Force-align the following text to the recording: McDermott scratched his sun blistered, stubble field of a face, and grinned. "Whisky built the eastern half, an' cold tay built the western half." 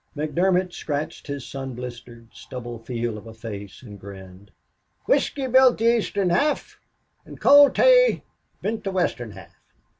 McDermott 0.17 0.73
scratched 0.73 1.27
his 1.27 1.45
sun 1.45 1.75
blistered, 1.75 2.29
stubble 2.33 2.79
field 2.79 3.19
of 3.19 3.27
a 3.27 3.35
face, 3.35 3.83
and 3.83 3.99
grinned. 3.99 4.49
"Whisky 5.05 5.45
built 5.45 5.77
the 5.77 5.97
eastern 5.99 6.31
half, 6.31 6.79
an' 7.23 7.37
cold 7.37 7.75
tay 7.75 8.23
built 8.63 8.83
the 8.83 8.89
western 8.89 9.29
half." 9.33 9.55